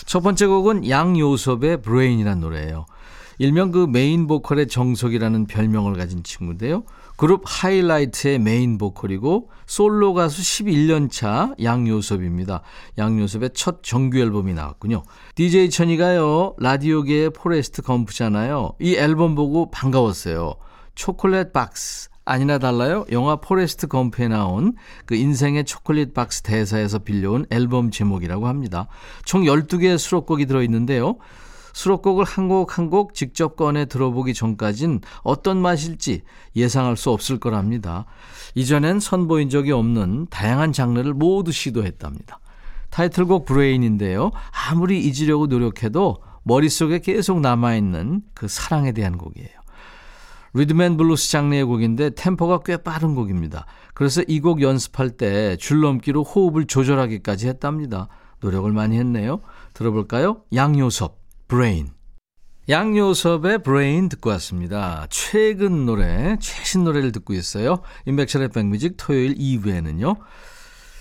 첫 0.05 0.21
번째 0.21 0.45
곡은 0.45 0.89
양요섭의 0.89 1.81
Brain이라는 1.81 2.39
노래예요. 2.39 2.85
일명 3.41 3.71
그 3.71 3.87
메인 3.89 4.27
보컬의 4.27 4.67
정석이라는 4.67 5.47
별명을 5.47 5.93
가진 5.93 6.21
친구인데요. 6.21 6.83
그룹 7.17 7.41
하이라이트의 7.43 8.37
메인 8.37 8.77
보컬이고 8.77 9.49
솔로 9.65 10.13
가수 10.13 10.43
11년 10.43 11.09
차 11.09 11.51
양요섭입니다. 11.59 12.61
양요섭의 12.99 13.49
첫 13.55 13.81
정규 13.81 14.19
앨범이 14.19 14.53
나왔군요. 14.53 15.01
DJ 15.33 15.71
천이가요. 15.71 16.53
라디오계의 16.59 17.31
포레스트 17.31 17.81
검프잖아요. 17.81 18.73
이 18.79 18.95
앨범 18.95 19.33
보고 19.33 19.71
반가웠어요. 19.71 20.53
Chocolate 20.93 21.51
Box 21.51 22.11
아니나 22.25 22.59
달라요. 22.59 23.05
영화 23.11 23.37
포레스트 23.37 23.87
검프에 23.87 24.27
나온 24.27 24.73
그 25.07 25.15
인생의 25.15 25.65
초콜릿 25.65 26.13
박스 26.13 26.43
대사에서 26.43 26.99
빌려온 26.99 27.47
앨범 27.49 27.89
제목이라고 27.89 28.47
합니다. 28.47 28.87
총 29.25 29.41
12개의 29.45 29.97
수록곡이 29.97 30.45
들어있는데요. 30.45 31.17
수록곡을 31.73 32.25
한 32.25 32.47
곡 32.47 32.77
한 32.77 32.89
곡 32.89 33.13
직접 33.13 33.55
꺼내 33.55 33.85
들어보기 33.85 34.33
전까진 34.33 35.01
어떤 35.23 35.61
맛일지 35.61 36.21
예상할 36.55 36.97
수 36.97 37.11
없을 37.11 37.39
거랍니다. 37.39 38.05
이전엔 38.55 38.99
선보인 38.99 39.49
적이 39.49 39.71
없는 39.71 40.27
다양한 40.29 40.73
장르를 40.73 41.13
모두 41.13 41.51
시도했답니다. 41.51 42.39
타이틀곡 42.89 43.45
Brain인데요. 43.45 44.31
아무리 44.69 44.99
잊으려고 44.99 45.47
노력해도 45.47 46.17
머릿속에 46.43 46.99
계속 46.99 47.39
남아있는 47.39 48.23
그 48.33 48.47
사랑에 48.47 48.91
대한 48.91 49.17
곡이에요. 49.17 49.49
리듬 50.53 50.82
앤 50.82 50.97
블루스 50.97 51.31
장르의 51.31 51.63
곡인데 51.63 52.09
템포가 52.09 52.59
꽤 52.65 52.75
빠른 52.75 53.15
곡입니다. 53.15 53.65
그래서 53.93 54.21
이 54.27 54.41
곡 54.41 54.61
연습할 54.61 55.11
때 55.11 55.55
줄넘기로 55.55 56.23
호흡을 56.23 56.65
조절하기까지 56.65 57.47
했답니다. 57.47 58.09
노력을 58.41 58.69
많이 58.73 58.97
했네요. 58.97 59.39
들어볼까요? 59.73 60.41
양요섭. 60.53 61.20
브레인. 61.51 61.89
양요섭의 62.69 63.63
브레인 63.63 64.07
듣고 64.07 64.29
왔습니다. 64.29 65.05
최근 65.09 65.85
노래, 65.85 66.37
최신 66.39 66.85
노래를 66.85 67.11
듣고 67.11 67.33
있어요. 67.33 67.81
임백천의 68.05 68.51
백뮤직 68.51 68.93
토요일 68.95 69.35
2부에는요. 69.35 70.15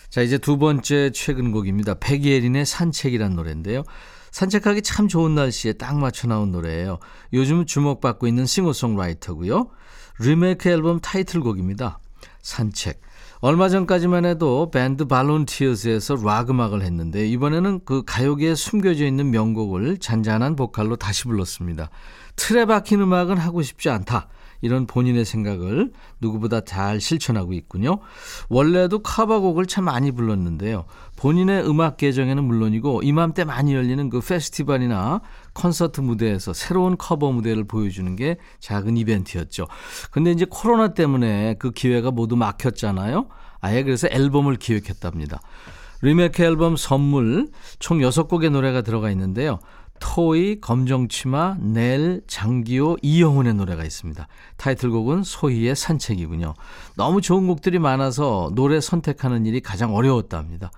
자, 0.08 0.22
이제 0.22 0.38
두 0.38 0.58
번째 0.58 1.12
최근 1.14 1.52
곡입니다. 1.52 1.94
백예린의 2.00 2.66
산책이란 2.66 3.36
노래인데요. 3.36 3.84
산책하기 4.32 4.82
참 4.82 5.06
좋은 5.06 5.36
날씨에 5.36 5.74
딱 5.74 5.96
맞춰 5.96 6.26
나온 6.26 6.50
노래예요. 6.50 6.98
요즘 7.32 7.64
주목받고 7.64 8.26
있는 8.26 8.44
싱어송라이터고요. 8.44 9.70
리메이크 10.18 10.68
앨범 10.68 10.98
타이틀곡입니다. 10.98 12.00
산책. 12.42 13.00
얼마 13.42 13.70
전까지만 13.70 14.26
해도 14.26 14.70
밴드 14.70 15.06
발룬티어스에서 15.06 16.16
락 16.22 16.50
음악을 16.50 16.82
했는데 16.82 17.26
이번에는 17.26 17.80
그 17.86 18.02
가요계에 18.04 18.54
숨겨져 18.54 19.06
있는 19.06 19.30
명곡을 19.30 19.96
잔잔한 19.96 20.56
보컬로 20.56 20.96
다시 20.96 21.24
불렀습니다. 21.24 21.88
틀에 22.36 22.66
박힌 22.66 23.00
음악은 23.00 23.38
하고 23.38 23.62
싶지 23.62 23.88
않다. 23.88 24.28
이런 24.60 24.86
본인의 24.86 25.24
생각을 25.24 25.90
누구보다 26.20 26.60
잘 26.60 27.00
실천하고 27.00 27.54
있군요. 27.54 28.00
원래도 28.50 28.98
커버곡을 28.98 29.64
참 29.64 29.84
많이 29.84 30.12
불렀는데요. 30.12 30.84
본인의 31.16 31.66
음악 31.66 31.96
계정에는 31.96 32.44
물론이고 32.44 33.00
이맘때 33.02 33.44
많이 33.44 33.74
열리는 33.74 34.10
그 34.10 34.20
페스티벌이나 34.20 35.22
콘서트 35.60 36.00
무대에서 36.00 36.52
새로운 36.54 36.96
커버 36.96 37.30
무대를 37.30 37.64
보여주는 37.64 38.16
게 38.16 38.38
작은 38.60 38.96
이벤트였죠. 38.96 39.66
근데 40.10 40.30
이제 40.30 40.46
코로나 40.48 40.94
때문에 40.94 41.56
그 41.58 41.70
기회가 41.70 42.10
모두 42.10 42.36
막혔잖아요. 42.36 43.28
아예 43.60 43.82
그래서 43.82 44.08
앨범을 44.10 44.56
기획했답니다. 44.56 45.40
리메이크 46.02 46.42
앨범 46.42 46.76
선물 46.76 47.48
총 47.78 47.98
6곡의 47.98 48.50
노래가 48.50 48.80
들어가 48.80 49.10
있는데요. 49.10 49.58
토이, 50.00 50.62
검정치마, 50.62 51.58
넬, 51.60 52.22
장기호, 52.26 52.96
이영훈의 53.02 53.52
노래가 53.52 53.84
있습니다. 53.84 54.26
타이틀곡은 54.56 55.22
소희의 55.22 55.76
산책이군요. 55.76 56.54
너무 56.96 57.20
좋은 57.20 57.46
곡들이 57.46 57.78
많아서 57.78 58.50
노래 58.54 58.80
선택하는 58.80 59.44
일이 59.44 59.60
가장 59.60 59.94
어려웠답니다. 59.94 60.70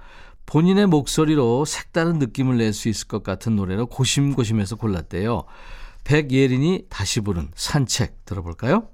본인의 0.53 0.87
목소리로 0.87 1.65
색다른 1.65 2.19
느낌을 2.19 2.59
낼 2.59 2.75
수 2.75 2.91
있을 2.91 3.09
것 3.09 3.23
같은 3.23 3.57
노래로 3.57 3.87
고심고심해서 3.87 4.77
골랐대요. 4.77 5.45
백예린이 6.05 6.85
다시 6.91 7.23
부른 7.23 7.49
산책 7.55 8.27
들어볼까요? 8.27 8.88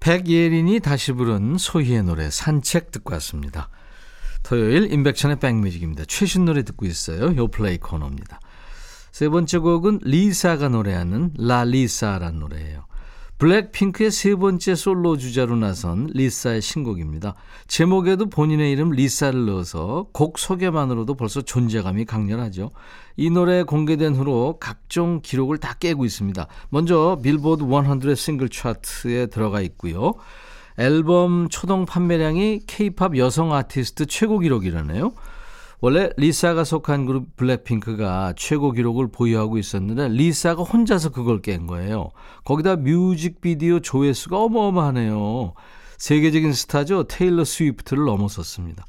백예린이 0.00 0.80
다시 0.80 1.12
부른 1.12 1.56
소히의 1.56 2.02
노래 2.02 2.28
산책 2.28 2.90
듣고 2.90 3.14
왔습니다. 3.14 3.70
토요일 4.42 4.92
임백천의 4.92 5.38
백뮤직입니다. 5.40 6.04
최신 6.08 6.44
노래 6.44 6.62
듣고 6.62 6.84
있어요. 6.84 7.34
요플레이 7.36 7.78
코너입니다. 7.78 8.38
세 9.12 9.30
번째 9.30 9.58
곡은 9.58 10.00
리사가 10.02 10.68
노래하는 10.68 11.32
LALISA란 11.38 12.38
노래예요. 12.38 12.84
블랙핑크의 13.38 14.10
세 14.12 14.36
번째 14.36 14.74
솔로 14.76 15.16
주자로 15.16 15.56
나선 15.56 16.08
리사의 16.12 16.62
신곡입니다. 16.62 17.34
제목에도 17.66 18.30
본인의 18.30 18.70
이름 18.70 18.90
리사를 18.90 19.46
넣어서 19.46 20.06
곡 20.12 20.38
소개만으로도 20.38 21.14
벌써 21.14 21.40
존재감이 21.40 22.04
강렬하죠. 22.04 22.70
이 23.16 23.30
노래 23.30 23.64
공개된 23.64 24.14
후로 24.14 24.58
각종 24.60 25.20
기록을 25.22 25.58
다 25.58 25.74
깨고 25.74 26.04
있습니다. 26.04 26.46
먼저 26.68 27.18
빌보드 27.22 27.64
100 27.64 28.16
싱글 28.16 28.48
차트에 28.48 29.26
들어가 29.26 29.60
있고요. 29.60 30.14
앨범 30.78 31.48
초동 31.48 31.84
판매량이 31.84 32.60
케이팝 32.66 33.16
여성 33.18 33.52
아티스트 33.52 34.06
최고 34.06 34.38
기록이라네요. 34.38 35.12
원래 35.84 36.10
리사가 36.16 36.62
속한 36.62 37.06
그룹 37.06 37.34
블랙핑크가 37.34 38.34
최고 38.36 38.70
기록을 38.70 39.08
보유하고 39.10 39.58
있었는데 39.58 40.10
리사가 40.10 40.62
혼자서 40.62 41.10
그걸 41.10 41.42
깬 41.42 41.66
거예요. 41.66 42.10
거기다 42.44 42.76
뮤직비디오 42.76 43.80
조회수가 43.80 44.40
어마어마하네요. 44.44 45.54
세계적인 45.98 46.52
스타죠. 46.52 47.04
테일러 47.08 47.44
스위프트를 47.44 48.04
넘어섰습니다. 48.04 48.84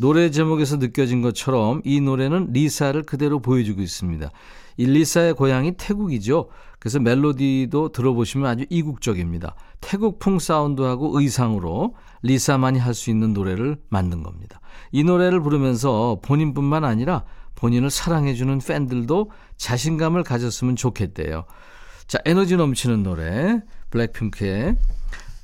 노래 0.00 0.30
제목에서 0.30 0.78
느껴진 0.78 1.20
것처럼 1.20 1.82
이 1.84 2.00
노래는 2.00 2.52
리사를 2.52 3.02
그대로 3.02 3.40
보여주고 3.40 3.82
있습니다. 3.82 4.30
이 4.78 4.86
리사의 4.86 5.34
고향이 5.34 5.72
태국이죠. 5.76 6.48
그래서 6.78 6.98
멜로디도 7.00 7.92
들어보시면 7.92 8.48
아주 8.48 8.64
이국적입니다. 8.70 9.54
태국풍 9.82 10.38
사운드하고 10.38 11.20
의상으로 11.20 11.96
리사만이 12.22 12.78
할 12.78 12.94
수 12.94 13.10
있는 13.10 13.34
노래를 13.34 13.76
만든 13.90 14.22
겁니다. 14.22 14.62
이 14.90 15.04
노래를 15.04 15.42
부르면서 15.42 16.18
본인뿐만 16.22 16.82
아니라 16.82 17.24
본인을 17.56 17.90
사랑해주는 17.90 18.58
팬들도 18.58 19.30
자신감을 19.58 20.22
가졌으면 20.22 20.76
좋겠대요. 20.76 21.44
자, 22.06 22.18
에너지 22.24 22.56
넘치는 22.56 23.02
노래, 23.02 23.60
블랙핑크의 23.90 24.76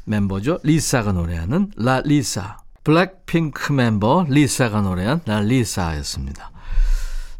멤버죠. 0.06 0.60
리사가 0.62 1.12
노래하는 1.12 1.72
LALISA. 1.76 2.65
블랙핑크 2.86 3.72
멤버 3.72 4.24
리사가 4.28 4.80
노래한 4.80 5.22
LALISA였습니다. 5.26 6.52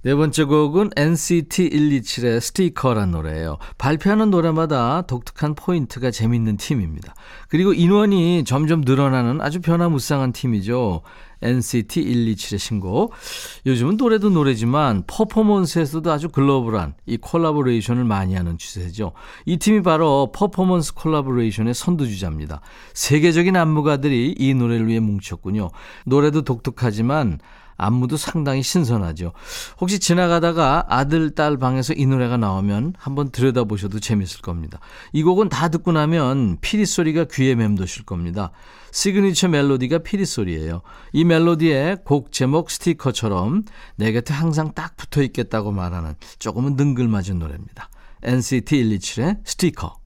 네 0.06 0.14
번째 0.14 0.44
곡은 0.44 0.90
NCT 0.94 1.68
127의 1.68 2.38
스티커란 2.38 3.10
노래예요. 3.10 3.58
발표하는 3.76 4.30
노래마다 4.30 5.02
독특한 5.02 5.56
포인트가 5.56 6.12
재밌는 6.12 6.58
팀입니다. 6.58 7.12
그리고 7.48 7.72
인원이 7.72 8.44
점점 8.44 8.82
늘어나는 8.82 9.40
아주 9.40 9.60
변화무쌍한 9.60 10.30
팀이죠. 10.30 11.02
NCT 11.42 12.04
127의 12.04 12.58
신곡. 12.58 13.14
요즘은 13.66 13.96
노래도 13.96 14.30
노래지만 14.30 15.02
퍼포먼스에서도 15.08 16.08
아주 16.12 16.28
글로벌한 16.28 16.94
이 17.06 17.16
콜라보레이션을 17.16 18.04
많이 18.04 18.36
하는 18.36 18.58
추세죠. 18.58 19.10
이 19.44 19.56
팀이 19.56 19.82
바로 19.82 20.30
퍼포먼스 20.32 20.94
콜라보레이션의 20.94 21.74
선두주자입니다. 21.74 22.60
세계적인 22.94 23.56
안무가들이 23.56 24.36
이 24.38 24.54
노래를 24.54 24.86
위해 24.86 25.00
뭉쳤군요. 25.00 25.70
노래도 26.04 26.42
독특하지만 26.42 27.40
안무도 27.76 28.16
상당히 28.16 28.62
신선하죠. 28.62 29.32
혹시 29.80 29.98
지나가다가 29.98 30.86
아들, 30.88 31.30
딸 31.30 31.56
방에서 31.56 31.92
이 31.94 32.06
노래가 32.06 32.36
나오면 32.36 32.94
한번 32.98 33.30
들여다보셔도 33.30 34.00
재밌을 34.00 34.40
겁니다. 34.40 34.78
이 35.12 35.22
곡은 35.22 35.48
다 35.48 35.68
듣고 35.68 35.92
나면 35.92 36.58
피리 36.60 36.86
소리가 36.86 37.26
귀에 37.30 37.54
맴도실 37.54 38.04
겁니다. 38.04 38.50
시그니처 38.92 39.48
멜로디가 39.48 39.98
피리 39.98 40.24
소리예요. 40.24 40.80
이 41.12 41.24
멜로디에 41.24 41.98
곡 42.04 42.32
제목 42.32 42.70
스티커처럼 42.70 43.64
내 43.96 44.12
곁에 44.12 44.32
항상 44.32 44.72
딱 44.74 44.96
붙어 44.96 45.22
있겠다고 45.22 45.72
말하는 45.72 46.14
조금은 46.38 46.76
능글맞은 46.76 47.38
노래입니다. 47.38 47.90
NCT 48.22 48.84
127의 48.84 49.38
스티커. 49.44 50.05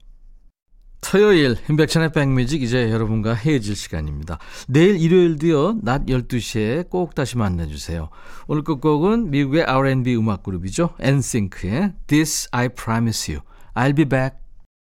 토요일 1.01 1.57
인백천의 1.69 2.13
백뮤직 2.13 2.61
이제 2.61 2.89
여러분과 2.91 3.33
헤어질 3.33 3.75
시간입니다. 3.75 4.37
내일 4.67 4.95
일요일도요. 5.01 5.79
낮 5.81 6.05
12시에 6.05 6.89
꼭 6.89 7.15
다시 7.15 7.37
만나주세요. 7.37 8.09
오늘 8.47 8.63
끝곡은 8.63 9.31
미국의 9.31 9.63
R&B 9.63 10.15
음악 10.15 10.43
그룹이죠. 10.43 10.91
NSYNC의 10.99 11.93
This 12.07 12.47
I 12.51 12.69
Promise 12.69 13.35
You. 13.35 13.45
I'll 13.73 13.95
be 13.95 14.05
back. 14.05 14.40